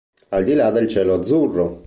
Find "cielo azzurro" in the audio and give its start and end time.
0.87-1.79